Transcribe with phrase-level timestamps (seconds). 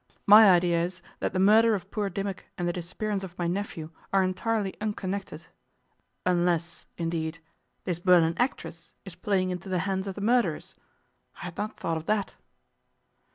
[0.25, 3.91] My idea is that the murder of poor Dimmock and the disappearance of my nephew
[4.11, 5.45] are entirely unconnected
[6.25, 7.37] unless, indeed,
[7.83, 10.73] this Berlin actress is playing into the hands of the murderers.
[11.35, 12.33] I had not thought of that.